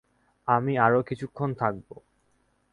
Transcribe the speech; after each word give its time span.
আমি 0.47 0.73
আরো 0.77 0.99
কিছুক্ষণ 1.01 1.49
থাকবো। 1.53 1.95